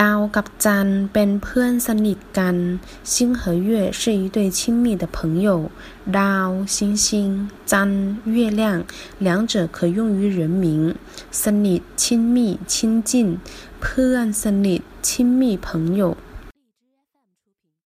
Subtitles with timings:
[0.00, 2.56] ดาวกับจันทร์เป็นเพื่อนสนิทกัน
[3.12, 3.68] 星和月
[4.00, 5.48] 是一对亲密的朋友
[6.18, 7.06] ดาว星星
[7.70, 8.62] จันทร์月亮
[9.26, 10.64] 两者可用于人名
[11.42, 13.38] สนิท亲密亲近
[13.80, 15.10] เพื่อนสนิท亲
[15.40, 15.68] 密朋
[16.00, 16.16] 友